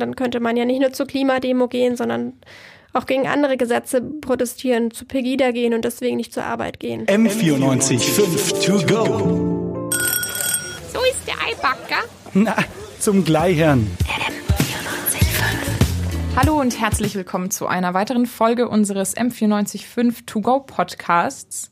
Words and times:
dann 0.00 0.16
könnte 0.16 0.40
man 0.40 0.56
ja 0.56 0.64
nicht 0.64 0.80
nur 0.80 0.92
zur 0.92 1.06
Klimademo 1.06 1.68
gehen, 1.68 1.96
sondern 1.96 2.32
auch 2.92 3.06
gegen 3.06 3.28
andere 3.28 3.56
Gesetze 3.56 4.00
protestieren, 4.00 4.90
zu 4.90 5.04
Pegida 5.04 5.52
gehen 5.52 5.74
und 5.74 5.84
deswegen 5.84 6.16
nicht 6.16 6.32
zur 6.32 6.44
Arbeit 6.44 6.80
gehen. 6.80 7.06
M94 7.06 8.00
5 8.00 8.64
to 8.64 8.72
go. 8.86 9.90
So 10.92 11.00
ist 11.02 11.26
der 11.26 11.34
Eibacker. 11.46 12.04
Na, 12.34 12.56
zum 12.98 13.24
Gleichern. 13.24 13.86
Hallo 16.36 16.58
und 16.58 16.80
herzlich 16.80 17.14
willkommen 17.16 17.50
zu 17.50 17.66
einer 17.66 17.92
weiteren 17.92 18.24
Folge 18.24 18.68
unseres 18.68 19.16
M945 19.16 20.26
To 20.26 20.40
Go 20.40 20.60
Podcasts. 20.60 21.70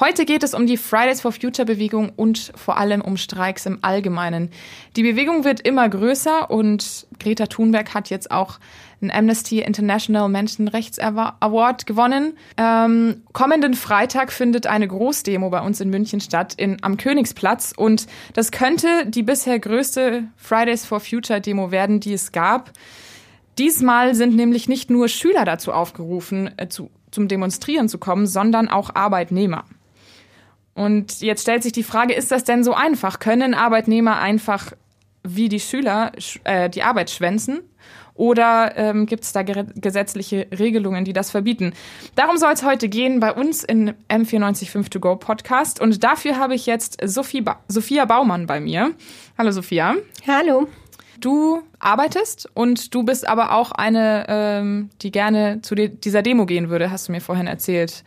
Heute 0.00 0.24
geht 0.24 0.42
es 0.42 0.54
um 0.54 0.66
die 0.66 0.78
Fridays 0.78 1.20
for 1.20 1.32
Future 1.32 1.66
Bewegung 1.66 2.10
und 2.16 2.52
vor 2.56 2.78
allem 2.78 3.02
um 3.02 3.16
Streiks 3.16 3.66
im 3.66 3.78
Allgemeinen. 3.82 4.50
Die 4.96 5.02
Bewegung 5.02 5.44
wird 5.44 5.60
immer 5.60 5.88
größer 5.88 6.50
und 6.50 7.06
Greta 7.22 7.46
Thunberg 7.46 7.94
hat 7.94 8.10
jetzt 8.10 8.30
auch 8.30 8.58
einen 9.00 9.10
Amnesty 9.10 9.60
International 9.60 10.28
Menschenrechts 10.28 10.98
Award 10.98 11.86
gewonnen. 11.86 12.36
Ähm, 12.56 13.22
kommenden 13.32 13.74
Freitag 13.74 14.32
findet 14.32 14.66
eine 14.66 14.86
Großdemo 14.86 15.50
bei 15.50 15.60
uns 15.60 15.80
in 15.80 15.90
München 15.90 16.20
statt, 16.20 16.54
in, 16.56 16.78
am 16.82 16.96
Königsplatz. 16.96 17.72
Und 17.76 18.06
das 18.34 18.50
könnte 18.50 19.06
die 19.06 19.22
bisher 19.22 19.58
größte 19.58 20.24
Fridays 20.36 20.84
for 20.84 21.00
Future 21.00 21.40
Demo 21.40 21.70
werden, 21.70 22.00
die 22.00 22.12
es 22.12 22.32
gab. 22.32 22.72
Diesmal 23.58 24.14
sind 24.14 24.34
nämlich 24.34 24.68
nicht 24.68 24.90
nur 24.90 25.08
Schüler 25.08 25.44
dazu 25.44 25.72
aufgerufen, 25.72 26.50
äh, 26.56 26.68
zu, 26.68 26.90
zum 27.10 27.28
Demonstrieren 27.28 27.88
zu 27.88 27.98
kommen, 27.98 28.26
sondern 28.26 28.68
auch 28.68 28.94
Arbeitnehmer. 28.94 29.64
Und 30.74 31.20
jetzt 31.20 31.42
stellt 31.42 31.62
sich 31.62 31.72
die 31.72 31.82
Frage, 31.82 32.14
ist 32.14 32.30
das 32.30 32.44
denn 32.44 32.64
so 32.64 32.72
einfach? 32.72 33.18
Können 33.18 33.52
Arbeitnehmer 33.52 34.18
einfach 34.18 34.72
wie 35.24 35.48
die 35.48 35.60
Schüler 35.60 36.12
äh, 36.44 36.68
die 36.70 36.82
Arbeit 36.82 37.10
schwänzen? 37.10 37.60
Oder 38.14 38.76
ähm, 38.76 39.06
gibt 39.06 39.24
es 39.24 39.32
da 39.32 39.42
gesetzliche 39.42 40.46
Regelungen, 40.56 41.04
die 41.04 41.14
das 41.14 41.30
verbieten? 41.30 41.72
Darum 42.14 42.36
soll 42.36 42.52
es 42.52 42.62
heute 42.62 42.88
gehen 42.88 43.20
bei 43.20 43.32
uns 43.32 43.64
in 43.64 43.94
M945 44.08 44.90
To 44.90 45.00
Go 45.00 45.16
Podcast. 45.16 45.80
Und 45.80 46.04
dafür 46.04 46.36
habe 46.36 46.54
ich 46.54 46.66
jetzt 46.66 46.98
Sophie 47.02 47.40
ba 47.40 47.60
Sophia 47.68 48.04
Baumann 48.04 48.46
bei 48.46 48.60
mir. 48.60 48.92
Hallo 49.38 49.50
Sophia. 49.50 49.96
Hallo. 50.26 50.68
Du 51.20 51.62
arbeitest 51.78 52.48
und 52.54 52.94
du 52.94 53.02
bist 53.02 53.28
aber 53.28 53.52
auch 53.52 53.72
eine, 53.72 54.26
ähm, 54.28 54.90
die 55.02 55.10
gerne 55.10 55.60
zu 55.62 55.74
dieser 55.74 56.22
Demo 56.22 56.46
gehen 56.46 56.70
würde, 56.70 56.90
hast 56.90 57.08
du 57.08 57.12
mir 57.12 57.20
vorhin 57.20 57.46
erzählt. 57.46 58.04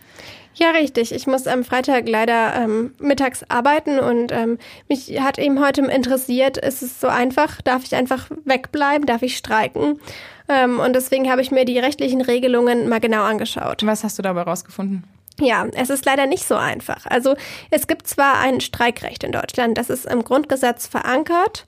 Ja, 0.55 0.71
richtig. 0.71 1.13
Ich 1.13 1.27
muss 1.27 1.47
am 1.47 1.65
Freitag 1.65 2.07
leider 2.07 2.55
ähm, 2.55 2.93
mittags 2.99 3.43
arbeiten 3.49 3.99
und 3.99 4.31
ähm, 4.31 4.57
mich 4.87 5.19
hat 5.19 5.37
eben 5.37 5.59
heute 5.59 5.81
interessiert, 5.81 6.57
ist 6.57 6.81
es 6.81 7.01
so 7.01 7.07
einfach? 7.07 7.61
Darf 7.61 7.83
ich 7.83 7.93
einfach 7.93 8.29
wegbleiben? 8.45 9.05
Darf 9.05 9.21
ich 9.21 9.35
streiken? 9.35 9.99
Ähm, 10.47 10.79
und 10.79 10.93
deswegen 10.93 11.29
habe 11.29 11.41
ich 11.41 11.51
mir 11.51 11.65
die 11.65 11.77
rechtlichen 11.77 12.21
Regelungen 12.21 12.87
mal 12.87 13.01
genau 13.01 13.23
angeschaut. 13.23 13.85
Was 13.85 14.05
hast 14.05 14.17
du 14.17 14.21
dabei 14.21 14.43
rausgefunden? 14.43 15.03
Ja, 15.39 15.67
es 15.73 15.89
ist 15.89 16.05
leider 16.05 16.25
nicht 16.25 16.47
so 16.47 16.55
einfach. 16.55 17.05
Also 17.07 17.35
es 17.69 17.87
gibt 17.87 18.07
zwar 18.07 18.39
ein 18.39 18.61
Streikrecht 18.61 19.25
in 19.25 19.33
Deutschland, 19.33 19.77
das 19.77 19.89
ist 19.89 20.05
im 20.05 20.23
Grundgesetz 20.23 20.87
verankert, 20.87 21.65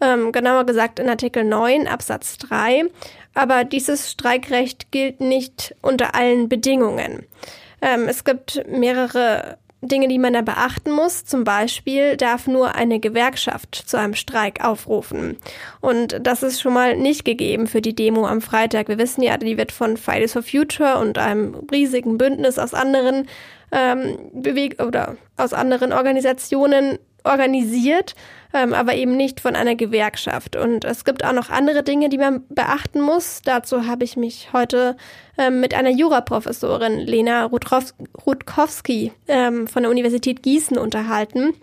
ähm, 0.00 0.32
genauer 0.32 0.64
gesagt 0.64 0.98
in 0.98 1.08
Artikel 1.08 1.44
9 1.44 1.86
Absatz 1.88 2.38
3, 2.38 2.84
aber 3.34 3.64
dieses 3.64 4.10
Streikrecht 4.10 4.90
gilt 4.90 5.20
nicht 5.20 5.74
unter 5.82 6.14
allen 6.14 6.48
Bedingungen. 6.48 7.26
Ähm, 7.80 8.08
es 8.08 8.24
gibt 8.24 8.62
mehrere 8.68 9.58
Dinge, 9.80 10.08
die 10.08 10.18
man 10.18 10.32
da 10.32 10.42
beachten 10.42 10.90
muss. 10.90 11.24
Zum 11.24 11.44
Beispiel 11.44 12.16
darf 12.16 12.46
nur 12.46 12.74
eine 12.74 12.98
Gewerkschaft 12.98 13.74
zu 13.74 13.96
einem 13.96 14.14
Streik 14.14 14.64
aufrufen. 14.64 15.36
Und 15.80 16.18
das 16.20 16.42
ist 16.42 16.60
schon 16.60 16.74
mal 16.74 16.96
nicht 16.96 17.24
gegeben 17.24 17.66
für 17.66 17.80
die 17.80 17.94
Demo 17.94 18.26
am 18.26 18.40
Freitag. 18.40 18.88
Wir 18.88 18.98
wissen 18.98 19.22
ja, 19.22 19.36
die 19.36 19.56
wird 19.56 19.70
von 19.70 19.96
Fridays 19.96 20.32
for 20.32 20.42
Future 20.42 20.98
und 20.98 21.18
einem 21.18 21.54
riesigen 21.70 22.18
Bündnis 22.18 22.58
aus 22.58 22.74
anderen 22.74 23.28
ähm, 23.70 24.18
Beweg 24.32 24.82
oder 24.82 25.16
aus 25.36 25.52
anderen 25.52 25.92
Organisationen 25.92 26.98
organisiert, 27.24 28.14
ähm, 28.54 28.72
aber 28.74 28.94
eben 28.94 29.16
nicht 29.16 29.40
von 29.40 29.56
einer 29.56 29.74
Gewerkschaft. 29.74 30.56
Und 30.56 30.84
es 30.84 31.04
gibt 31.04 31.24
auch 31.24 31.32
noch 31.32 31.50
andere 31.50 31.82
Dinge, 31.82 32.08
die 32.08 32.18
man 32.18 32.44
beachten 32.48 33.00
muss. 33.00 33.42
Dazu 33.42 33.86
habe 33.86 34.04
ich 34.04 34.16
mich 34.16 34.50
heute 34.52 34.96
ähm, 35.36 35.60
mit 35.60 35.74
einer 35.74 35.90
Juraprofessorin, 35.90 36.98
Lena 36.98 37.44
Rutkowski 37.46 39.12
ähm, 39.28 39.66
von 39.66 39.82
der 39.82 39.90
Universität 39.90 40.42
Gießen 40.42 40.78
unterhalten, 40.78 41.54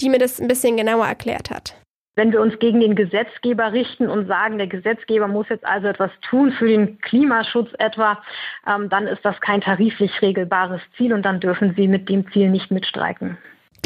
die 0.00 0.08
mir 0.08 0.18
das 0.18 0.40
ein 0.40 0.48
bisschen 0.48 0.76
genauer 0.76 1.06
erklärt 1.06 1.50
hat. 1.50 1.74
Wenn 2.18 2.32
wir 2.32 2.40
uns 2.40 2.58
gegen 2.58 2.80
den 2.80 2.96
Gesetzgeber 2.96 3.74
richten 3.74 4.08
und 4.08 4.26
sagen, 4.26 4.56
der 4.56 4.68
Gesetzgeber 4.68 5.28
muss 5.28 5.50
jetzt 5.50 5.66
also 5.66 5.86
etwas 5.86 6.10
tun 6.22 6.50
für 6.50 6.66
den 6.66 6.98
Klimaschutz 7.00 7.68
etwa, 7.78 8.22
ähm, 8.66 8.88
dann 8.88 9.06
ist 9.06 9.22
das 9.22 9.38
kein 9.42 9.60
tariflich 9.60 10.22
regelbares 10.22 10.80
Ziel 10.96 11.12
und 11.12 11.22
dann 11.22 11.40
dürfen 11.40 11.74
Sie 11.76 11.86
mit 11.86 12.08
dem 12.08 12.30
Ziel 12.32 12.48
nicht 12.48 12.70
mitstreiken. 12.70 13.36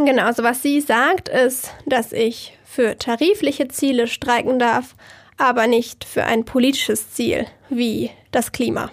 Genau, 0.07 0.25
also 0.25 0.43
was 0.43 0.63
sie 0.63 0.81
sagt, 0.81 1.29
ist, 1.29 1.73
dass 1.87 2.13
ich 2.13 2.57
für 2.65 2.97
tarifliche 2.97 3.69
Ziele 3.69 4.07
streiken 4.07 4.59
darf, 4.59 4.95
aber 5.37 5.67
nicht 5.67 6.05
für 6.05 6.25
ein 6.25 6.45
politisches 6.45 7.11
Ziel 7.13 7.47
wie 7.69 8.11
das 8.31 8.53
Klima. 8.53 8.91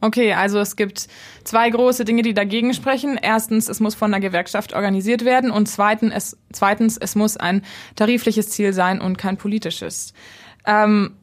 Okay, 0.00 0.32
also 0.32 0.58
es 0.58 0.74
gibt 0.74 1.06
zwei 1.44 1.70
große 1.70 2.04
Dinge, 2.04 2.22
die 2.22 2.34
dagegen 2.34 2.74
sprechen. 2.74 3.18
Erstens, 3.22 3.68
es 3.68 3.78
muss 3.78 3.94
von 3.94 4.12
einer 4.12 4.20
Gewerkschaft 4.20 4.74
organisiert 4.74 5.24
werden 5.24 5.52
und 5.52 5.68
zweitens, 5.68 6.12
es, 6.12 6.36
zweitens, 6.52 6.96
es 6.96 7.14
muss 7.14 7.36
ein 7.36 7.62
tarifliches 7.94 8.50
Ziel 8.50 8.72
sein 8.72 9.00
und 9.00 9.18
kein 9.18 9.36
politisches. 9.36 10.12
Ähm, 10.66 11.14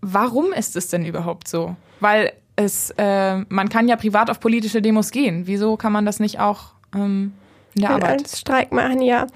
warum 0.00 0.52
ist 0.52 0.74
es 0.74 0.88
denn 0.88 1.04
überhaupt 1.04 1.46
so? 1.46 1.76
Weil 2.00 2.32
es, 2.56 2.92
äh, 2.98 3.36
man 3.48 3.68
kann 3.68 3.86
ja 3.86 3.94
privat 3.94 4.28
auf 4.28 4.40
politische 4.40 4.82
Demos 4.82 5.12
gehen. 5.12 5.46
Wieso 5.46 5.76
kann 5.76 5.92
man 5.92 6.04
das 6.04 6.18
nicht 6.18 6.40
auch 6.40 6.72
ähm, 6.92 7.32
in 7.74 7.82
der 7.82 7.90
Arbeit. 7.90 8.20
Als 8.20 8.40
Streik 8.40 8.72
machen, 8.72 9.02
ja. 9.02 9.26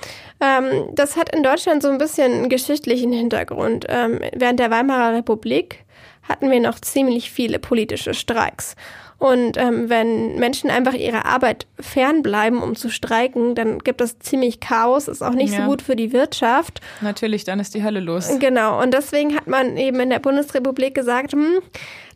Ähm, 0.40 0.88
das 0.92 1.16
hat 1.16 1.34
in 1.34 1.42
Deutschland 1.42 1.82
so 1.82 1.88
ein 1.88 1.98
bisschen 1.98 2.32
einen 2.32 2.48
geschichtlichen 2.48 3.12
Hintergrund. 3.12 3.86
Ähm, 3.88 4.20
während 4.34 4.60
der 4.60 4.70
Weimarer 4.70 5.14
Republik 5.14 5.84
hatten 6.22 6.50
wir 6.50 6.60
noch 6.60 6.80
ziemlich 6.80 7.30
viele 7.30 7.58
politische 7.58 8.14
Streiks. 8.14 8.76
Und 9.18 9.56
ähm, 9.56 9.88
wenn 9.88 10.36
Menschen 10.36 10.70
einfach 10.70 10.92
ihrer 10.92 11.24
Arbeit 11.24 11.66
fernbleiben, 11.78 12.62
um 12.62 12.76
zu 12.76 12.90
streiken, 12.90 13.54
dann 13.54 13.78
gibt 13.78 14.00
es 14.00 14.18
ziemlich 14.18 14.60
Chaos, 14.60 15.08
ist 15.08 15.22
auch 15.22 15.34
nicht 15.34 15.52
ja. 15.52 15.62
so 15.62 15.66
gut 15.66 15.82
für 15.82 15.96
die 15.96 16.12
Wirtschaft. 16.12 16.80
Natürlich, 17.00 17.44
dann 17.44 17.60
ist 17.60 17.74
die 17.74 17.84
Hölle 17.84 18.00
los. 18.00 18.28
Genau, 18.38 18.82
und 18.82 18.92
deswegen 18.92 19.34
hat 19.36 19.46
man 19.46 19.76
eben 19.76 20.00
in 20.00 20.10
der 20.10 20.18
Bundesrepublik 20.18 20.94
gesagt, 20.94 21.32
hm, 21.32 21.60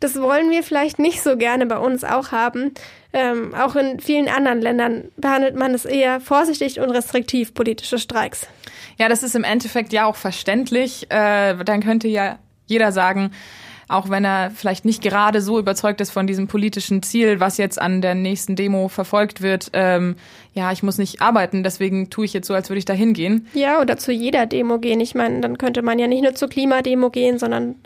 das 0.00 0.20
wollen 0.20 0.50
wir 0.50 0.62
vielleicht 0.62 0.98
nicht 0.98 1.22
so 1.22 1.36
gerne 1.36 1.66
bei 1.66 1.78
uns 1.78 2.04
auch 2.04 2.32
haben. 2.32 2.72
Ähm, 3.12 3.54
auch 3.54 3.74
in 3.74 4.00
vielen 4.00 4.28
anderen 4.28 4.60
Ländern 4.60 5.04
behandelt 5.16 5.56
man 5.56 5.72
es 5.74 5.84
eher 5.84 6.20
vorsichtig 6.20 6.78
und 6.80 6.90
restriktiv, 6.90 7.54
politische 7.54 7.98
Streiks. 7.98 8.46
Ja, 8.98 9.08
das 9.08 9.22
ist 9.22 9.34
im 9.34 9.44
Endeffekt 9.44 9.92
ja 9.92 10.04
auch 10.04 10.16
verständlich. 10.16 11.06
Äh, 11.10 11.56
dann 11.64 11.82
könnte 11.82 12.08
ja 12.08 12.38
jeder 12.66 12.92
sagen, 12.92 13.30
auch 13.88 14.10
wenn 14.10 14.24
er 14.24 14.50
vielleicht 14.50 14.84
nicht 14.84 15.02
gerade 15.02 15.40
so 15.40 15.58
überzeugt 15.58 16.00
ist 16.00 16.10
von 16.10 16.26
diesem 16.26 16.46
politischen 16.46 17.02
Ziel, 17.02 17.40
was 17.40 17.56
jetzt 17.56 17.80
an 17.80 18.02
der 18.02 18.14
nächsten 18.14 18.54
Demo 18.54 18.88
verfolgt 18.88 19.40
wird, 19.40 19.70
ähm, 19.72 20.16
ja, 20.52 20.70
ich 20.72 20.82
muss 20.82 20.98
nicht 20.98 21.22
arbeiten, 21.22 21.62
deswegen 21.62 22.10
tue 22.10 22.26
ich 22.26 22.34
jetzt 22.34 22.46
so, 22.46 22.54
als 22.54 22.68
würde 22.68 22.78
ich 22.78 22.84
da 22.84 22.92
hingehen. 22.92 23.46
Ja, 23.54 23.80
oder 23.80 23.96
zu 23.96 24.12
jeder 24.12 24.46
Demo 24.46 24.78
gehen. 24.78 25.00
Ich 25.00 25.14
meine, 25.14 25.40
dann 25.40 25.56
könnte 25.56 25.82
man 25.82 25.98
ja 25.98 26.06
nicht 26.06 26.22
nur 26.22 26.34
zur 26.34 26.48
Klimademo 26.48 27.10
gehen, 27.10 27.38
sondern 27.38 27.76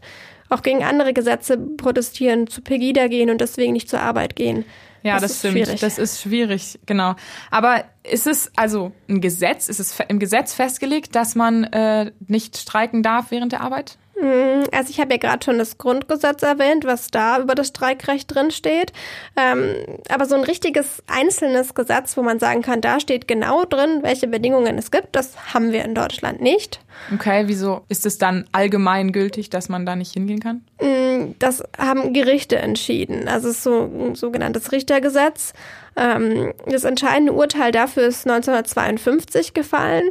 auch 0.49 0.63
gegen 0.63 0.83
andere 0.83 1.13
Gesetze 1.13 1.57
protestieren, 1.57 2.47
zu 2.47 2.63
Pegida 2.63 3.07
gehen 3.07 3.31
und 3.31 3.41
deswegen 3.41 3.73
nicht 3.73 3.89
zur 3.89 4.01
Arbeit 4.01 4.37
gehen. 4.37 4.65
Ja, 5.03 5.15
das, 5.15 5.23
das 5.23 5.39
stimmt. 5.39 5.55
Schwierig. 5.55 5.81
Das 5.81 5.99
ist 5.99 6.21
schwierig, 6.21 6.79
genau. 6.87 7.15
Aber 7.51 7.85
ist 8.05 8.27
es 8.27 8.51
also 8.57 8.93
ein 9.09 9.21
Gesetz? 9.21 9.69
Ist 9.69 9.81
es 9.81 9.99
im 10.09 10.19
Gesetz 10.19 10.55
festgelegt, 10.55 11.15
dass 11.15 11.35
man 11.35 11.65
äh, 11.65 12.13
nicht 12.27 12.57
streiken 12.57 13.03
darf 13.03 13.31
während 13.31 13.53
der 13.53 13.61
Arbeit? 13.61 13.99
Hm, 14.19 14.65
also 14.73 14.91
ich 14.91 15.01
habe 15.01 15.13
ja 15.13 15.17
gerade 15.17 15.45
schon 15.45 15.59
das 15.59 15.79
Grundgesetz 15.79 16.43
erwähnt, 16.43 16.85
was 16.85 17.11
da 17.11 17.41
über 17.41 17.55
das 17.55 17.69
Streikrecht 17.69 18.33
drin 18.33 18.51
steht. 18.51 18.93
Ähm, 19.37 19.75
aber 20.09 20.27
so 20.27 20.35
ein 20.35 20.45
richtiges 20.45 21.03
einzelnes 21.07 21.75
Gesetz, 21.75 22.17
wo 22.17 22.23
man 22.23 22.39
sagen 22.39 22.63
kann, 22.63 22.81
da 22.81 23.01
steht 23.01 23.27
genau 23.27 23.65
drin, 23.65 24.01
welche 24.03 24.29
Bedingungen 24.29 24.79
es 24.79 24.91
gibt, 24.91 25.17
das 25.17 25.55
haben 25.55 25.73
wir 25.73 25.85
in 25.85 25.95
Deutschland 25.95 26.41
nicht. 26.41 26.81
Okay, 27.13 27.45
wieso 27.47 27.85
ist 27.89 28.07
es 28.07 28.19
dann 28.19 28.45
allgemein 28.53 29.13
gültig, 29.13 29.51
dass 29.51 29.69
man 29.69 29.87
da 29.87 29.97
nicht 29.97 30.13
hingehen 30.13 30.41
kann? 30.41 30.63
Hm, 30.79 31.35
das 31.39 31.63
haben 31.79 32.13
Gerichte 32.13 32.59
entschieden. 32.59 33.29
Also 33.29 33.49
es 33.49 33.57
ist 33.57 33.63
so 33.65 33.83
ein 33.83 34.15
sogenanntes 34.15 34.73
Richtergesetz. 34.73 35.53
Ähm, 35.97 36.53
das 36.67 36.85
entscheidende 36.85 37.33
Urteil 37.33 37.73
dafür 37.73 38.05
ist 38.05 38.27
1952 38.27 39.55
gefallen. 39.55 40.11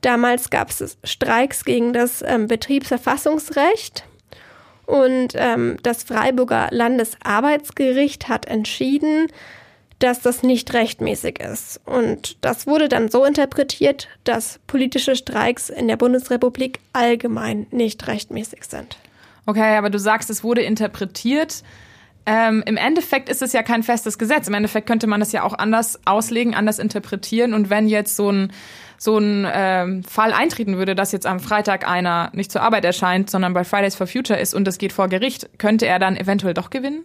Damals 0.00 0.50
gab 0.50 0.70
es 0.70 0.98
Streiks 1.04 1.64
gegen 1.64 1.92
das 1.92 2.22
ähm, 2.26 2.48
Betriebsverfassungsrecht 2.48 4.04
und 4.86 5.28
ähm, 5.34 5.76
das 5.82 6.02
Freiburger 6.02 6.68
Landesarbeitsgericht 6.70 8.28
hat 8.28 8.46
entschieden, 8.46 9.28
dass 10.00 10.20
das 10.20 10.42
nicht 10.42 10.74
rechtmäßig 10.74 11.38
ist. 11.38 11.80
Und 11.86 12.36
das 12.40 12.66
wurde 12.66 12.88
dann 12.88 13.08
so 13.08 13.24
interpretiert, 13.24 14.08
dass 14.24 14.58
politische 14.66 15.14
Streiks 15.14 15.70
in 15.70 15.86
der 15.86 15.96
Bundesrepublik 15.96 16.80
allgemein 16.92 17.66
nicht 17.70 18.06
rechtmäßig 18.08 18.64
sind. 18.64 18.96
Okay, 19.46 19.76
aber 19.76 19.90
du 19.90 19.98
sagst, 19.98 20.28
es 20.30 20.42
wurde 20.42 20.62
interpretiert. 20.62 21.62
Ähm, 22.24 22.62
Im 22.66 22.76
Endeffekt 22.76 23.28
ist 23.28 23.42
es 23.42 23.52
ja 23.52 23.62
kein 23.62 23.82
festes 23.82 24.18
Gesetz. 24.18 24.46
Im 24.48 24.54
Endeffekt 24.54 24.86
könnte 24.86 25.06
man 25.06 25.20
das 25.20 25.32
ja 25.32 25.42
auch 25.42 25.54
anders 25.54 25.98
auslegen, 26.04 26.54
anders 26.54 26.78
interpretieren. 26.78 27.52
Und 27.52 27.68
wenn 27.68 27.88
jetzt 27.88 28.16
so 28.16 28.30
ein, 28.30 28.52
so 28.96 29.18
ein 29.18 29.46
ähm, 29.52 30.04
Fall 30.04 30.32
eintreten 30.32 30.76
würde, 30.76 30.94
dass 30.94 31.10
jetzt 31.10 31.26
am 31.26 31.40
Freitag 31.40 31.88
einer 31.88 32.30
nicht 32.32 32.52
zur 32.52 32.62
Arbeit 32.62 32.84
erscheint, 32.84 33.28
sondern 33.28 33.54
bei 33.54 33.64
Fridays 33.64 33.96
for 33.96 34.06
Future 34.06 34.38
ist 34.38 34.54
und 34.54 34.68
es 34.68 34.78
geht 34.78 34.92
vor 34.92 35.08
Gericht, 35.08 35.48
könnte 35.58 35.86
er 35.86 35.98
dann 35.98 36.16
eventuell 36.16 36.54
doch 36.54 36.70
gewinnen? 36.70 37.04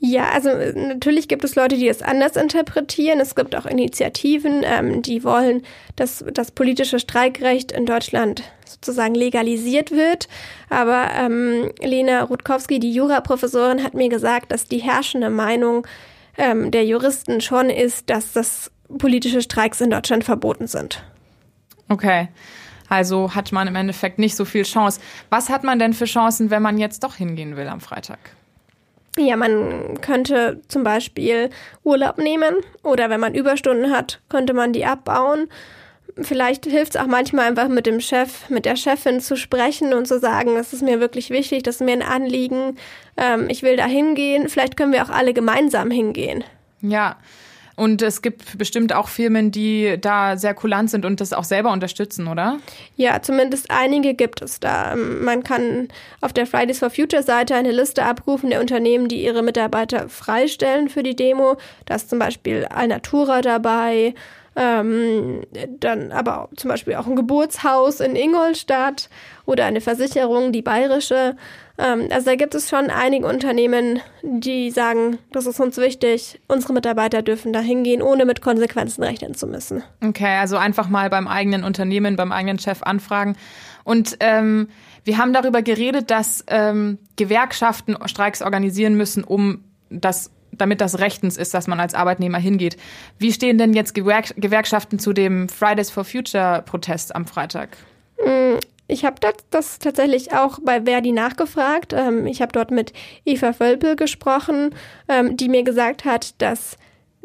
Ja, 0.00 0.30
also 0.30 0.50
natürlich 0.74 1.28
gibt 1.28 1.44
es 1.44 1.54
Leute, 1.54 1.76
die 1.76 1.88
es 1.88 2.02
anders 2.02 2.36
interpretieren. 2.36 3.20
Es 3.20 3.34
gibt 3.34 3.56
auch 3.56 3.64
Initiativen, 3.64 4.62
ähm, 4.62 5.00
die 5.00 5.24
wollen, 5.24 5.62
dass 5.96 6.24
das 6.32 6.50
politische 6.50 6.98
Streikrecht 6.98 7.72
in 7.72 7.86
Deutschland 7.86 8.42
sozusagen 8.66 9.14
legalisiert 9.14 9.92
wird. 9.92 10.28
Aber 10.68 11.08
ähm, 11.16 11.70
Lena 11.80 12.22
Rutkowski, 12.22 12.80
die 12.80 12.92
Juraprofessorin, 12.92 13.82
hat 13.82 13.94
mir 13.94 14.08
gesagt, 14.08 14.52
dass 14.52 14.66
die 14.68 14.78
herrschende 14.78 15.30
Meinung 15.30 15.86
ähm, 16.36 16.70
der 16.70 16.84
Juristen 16.84 17.40
schon 17.40 17.70
ist, 17.70 18.10
dass 18.10 18.32
das 18.32 18.70
politische 18.98 19.40
Streiks 19.40 19.80
in 19.80 19.90
Deutschland 19.90 20.24
verboten 20.24 20.66
sind. 20.66 21.02
Okay. 21.88 22.28
Also 22.88 23.34
hat 23.34 23.52
man 23.52 23.66
im 23.68 23.76
Endeffekt 23.76 24.18
nicht 24.18 24.36
so 24.36 24.44
viel 24.44 24.64
Chance. 24.64 25.00
Was 25.30 25.48
hat 25.48 25.64
man 25.64 25.78
denn 25.78 25.94
für 25.94 26.04
Chancen, 26.04 26.50
wenn 26.50 26.62
man 26.62 26.76
jetzt 26.76 27.02
doch 27.02 27.14
hingehen 27.14 27.56
will 27.56 27.68
am 27.68 27.80
Freitag? 27.80 28.18
Ja, 29.18 29.36
man 29.36 30.00
könnte 30.00 30.60
zum 30.68 30.82
Beispiel 30.82 31.50
Urlaub 31.84 32.18
nehmen 32.18 32.56
oder 32.82 33.10
wenn 33.10 33.20
man 33.20 33.34
Überstunden 33.34 33.92
hat, 33.92 34.20
könnte 34.28 34.54
man 34.54 34.72
die 34.72 34.84
abbauen. 34.84 35.48
Vielleicht 36.20 36.66
hilft 36.66 36.94
es 36.94 37.00
auch 37.00 37.06
manchmal 37.06 37.46
einfach 37.46 37.68
mit 37.68 37.86
dem 37.86 38.00
Chef, 38.00 38.48
mit 38.48 38.64
der 38.64 38.76
Chefin 38.76 39.20
zu 39.20 39.36
sprechen 39.36 39.94
und 39.94 40.06
zu 40.06 40.18
sagen, 40.20 40.54
das 40.54 40.72
ist 40.72 40.82
mir 40.82 41.00
wirklich 41.00 41.30
wichtig, 41.30 41.62
das 41.64 41.76
ist 41.76 41.80
mir 41.80 41.92
ein 41.92 42.02
Anliegen, 42.02 42.76
ähm, 43.16 43.48
ich 43.48 43.62
will 43.62 43.76
da 43.76 43.86
hingehen. 43.86 44.48
Vielleicht 44.48 44.76
können 44.76 44.92
wir 44.92 45.04
auch 45.04 45.10
alle 45.10 45.32
gemeinsam 45.32 45.90
hingehen. 45.90 46.44
Ja, 46.80 47.16
und 47.76 48.02
es 48.02 48.22
gibt 48.22 48.56
bestimmt 48.56 48.94
auch 48.94 49.08
Firmen, 49.08 49.50
die 49.50 49.96
da 50.00 50.36
sehr 50.36 50.54
kulant 50.54 50.90
sind 50.90 51.04
und 51.04 51.20
das 51.20 51.32
auch 51.32 51.44
selber 51.44 51.72
unterstützen, 51.72 52.28
oder? 52.28 52.58
Ja, 52.96 53.20
zumindest 53.20 53.70
einige 53.70 54.14
gibt 54.14 54.42
es 54.42 54.60
da. 54.60 54.94
Man 54.96 55.42
kann 55.42 55.88
auf 56.20 56.32
der 56.32 56.46
Fridays 56.46 56.78
for 56.78 56.90
Future 56.90 57.22
Seite 57.22 57.54
eine 57.54 57.72
Liste 57.72 58.04
abrufen 58.04 58.50
der 58.50 58.60
Unternehmen, 58.60 59.08
die 59.08 59.24
ihre 59.24 59.42
Mitarbeiter 59.42 60.08
freistellen 60.08 60.88
für 60.88 61.02
die 61.02 61.16
Demo. 61.16 61.56
Da 61.86 61.96
ist 61.96 62.10
zum 62.10 62.18
Beispiel 62.18 62.66
Alnatura 62.66 63.40
dabei, 63.40 64.14
ähm, 64.56 65.42
dann 65.80 66.12
aber 66.12 66.48
zum 66.56 66.70
Beispiel 66.70 66.94
auch 66.94 67.06
ein 67.06 67.16
Geburtshaus 67.16 68.00
in 68.00 68.16
Ingolstadt 68.16 69.08
oder 69.46 69.64
eine 69.64 69.80
Versicherung, 69.80 70.52
die 70.52 70.62
bayerische. 70.62 71.36
Ähm, 71.76 72.08
also 72.10 72.26
da 72.26 72.36
gibt 72.36 72.54
es 72.54 72.68
schon 72.68 72.90
einige 72.90 73.26
Unternehmen, 73.26 74.00
die 74.22 74.70
sagen, 74.70 75.18
das 75.32 75.46
ist 75.46 75.58
uns 75.60 75.76
wichtig, 75.76 76.40
unsere 76.46 76.72
Mitarbeiter 76.72 77.22
dürfen 77.22 77.52
da 77.52 77.60
hingehen, 77.60 78.00
ohne 78.00 78.24
mit 78.24 78.42
Konsequenzen 78.42 79.02
rechnen 79.02 79.34
zu 79.34 79.46
müssen. 79.46 79.82
Okay, 80.04 80.38
also 80.38 80.56
einfach 80.56 80.88
mal 80.88 81.10
beim 81.10 81.26
eigenen 81.26 81.64
Unternehmen, 81.64 82.16
beim 82.16 82.32
eigenen 82.32 82.58
Chef 82.58 82.82
anfragen. 82.82 83.36
Und 83.82 84.16
ähm, 84.20 84.68
wir 85.04 85.18
haben 85.18 85.32
darüber 85.32 85.62
geredet, 85.62 86.10
dass 86.10 86.44
ähm, 86.46 86.98
Gewerkschaften 87.16 87.96
Streiks 88.06 88.40
organisieren 88.40 88.94
müssen, 88.94 89.24
um 89.24 89.64
das 89.90 90.30
damit 90.58 90.80
das 90.80 90.98
rechtens 90.98 91.36
ist, 91.36 91.54
dass 91.54 91.66
man 91.66 91.80
als 91.80 91.94
Arbeitnehmer 91.94 92.38
hingeht. 92.38 92.76
Wie 93.18 93.32
stehen 93.32 93.58
denn 93.58 93.74
jetzt 93.74 93.94
Gewerk 93.94 94.34
Gewerkschaften 94.36 94.98
zu 94.98 95.12
dem 95.12 95.48
Fridays 95.48 95.90
for 95.90 96.04
Future 96.04 96.62
Protest 96.64 97.14
am 97.14 97.26
Freitag? 97.26 97.76
Mm, 98.24 98.58
ich 98.86 99.04
habe 99.04 99.16
das, 99.20 99.34
das, 99.50 99.78
tatsächlich 99.78 100.32
auch 100.32 100.58
bei 100.62 100.82
Verdi 100.82 101.12
nachgefragt. 101.12 101.92
Ähm, 101.92 102.26
ich 102.26 102.42
habe 102.42 102.52
dort 102.52 102.70
mit 102.70 102.92
Eva 103.24 103.52
Völpel 103.52 103.96
gesprochen, 103.96 104.74
ähm, 105.08 105.36
die 105.36 105.48
mir 105.48 105.62
gesagt 105.62 106.04
hat, 106.04 106.40
dass 106.40 106.76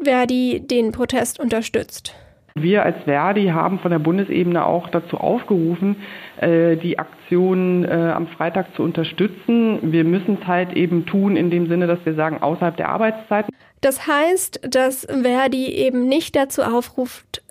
Verdi 0.02 0.60
den 0.64 0.92
Protest 0.92 1.38
unterstützt. 1.38 2.14
Wir 2.54 2.84
als 2.84 2.96
Verdi 3.04 3.46
haben 3.46 3.78
von 3.78 3.90
der 3.90 3.98
Bundesebene 3.98 4.64
auch 4.64 4.88
dazu 4.88 5.16
aufgerufen, 5.18 5.96
äh, 6.40 6.76
die 6.76 6.98
Aktion 6.98 7.84
äh, 7.84 8.12
am 8.14 8.26
Freitag 8.26 8.74
zu 8.74 8.82
unterstützen. 8.82 9.92
Wir 9.92 10.04
müssen 10.04 10.38
es 10.40 10.46
halt 10.46 10.72
eben 10.72 11.06
tun 11.06 11.36
in 11.36 11.50
dem 11.50 11.68
Sinne, 11.68 11.86
dass 11.86 12.04
wir 12.04 12.14
sagen, 12.14 12.42
außerhalb 12.42 12.76
der 12.76 12.88
Arbeitszeiten. 12.88 13.54
Das 13.80 14.06
heißt, 14.06 14.60
dass 14.68 15.06
Verdi 15.06 15.66
eben 15.66 16.08
nicht 16.08 16.36
dazu 16.36 16.62
aufruft, 16.62 17.42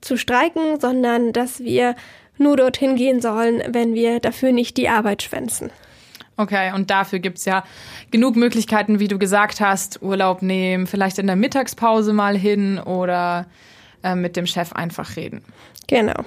zu 0.00 0.16
streiken, 0.16 0.80
sondern 0.80 1.32
dass 1.32 1.60
wir 1.60 1.94
nur 2.38 2.56
dorthin 2.56 2.96
gehen 2.96 3.20
sollen, 3.20 3.62
wenn 3.68 3.94
wir 3.94 4.20
dafür 4.20 4.52
nicht 4.52 4.76
die 4.76 4.88
Arbeit 4.88 5.22
schwänzen. 5.22 5.70
Okay, 6.36 6.72
und 6.72 6.90
dafür 6.90 7.18
gibt's 7.18 7.44
ja 7.44 7.64
genug 8.12 8.36
Möglichkeiten, 8.36 9.00
wie 9.00 9.08
du 9.08 9.18
gesagt 9.18 9.60
hast, 9.60 10.00
Urlaub 10.02 10.40
nehmen, 10.40 10.86
vielleicht 10.86 11.18
in 11.18 11.26
der 11.26 11.34
Mittagspause 11.34 12.12
mal 12.12 12.36
hin 12.36 12.78
oder 12.78 13.46
äh, 14.02 14.14
mit 14.14 14.36
dem 14.36 14.46
Chef 14.46 14.72
einfach 14.72 15.16
reden. 15.16 15.42
Genau. 15.86 16.24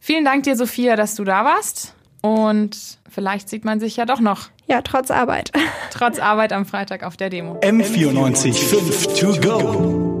Vielen 0.00 0.24
Dank 0.24 0.44
dir, 0.44 0.56
Sophia, 0.56 0.96
dass 0.96 1.14
du 1.14 1.24
da 1.24 1.44
warst. 1.44 1.94
Und 2.22 2.98
vielleicht 3.08 3.48
sieht 3.48 3.64
man 3.64 3.80
sich 3.80 3.96
ja 3.96 4.04
doch 4.04 4.20
noch. 4.20 4.48
Ja, 4.66 4.82
trotz 4.82 5.10
Arbeit. 5.10 5.50
Trotz 5.90 6.18
Arbeit 6.18 6.52
am 6.52 6.64
Freitag 6.64 7.02
auf 7.02 7.16
der 7.16 7.30
Demo. 7.30 7.58
M94 7.60 8.54
5 8.54 9.20
to 9.20 9.40
go. 9.40 10.11